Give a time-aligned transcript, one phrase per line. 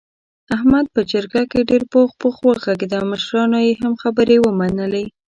[0.55, 5.05] احمد په جرګه کې ډېر پوخ پوخ و غږېدا مشرانو یې هم خبرې ومنلې.